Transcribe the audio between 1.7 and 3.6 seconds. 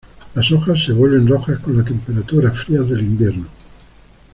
las temperaturas frías del invierno.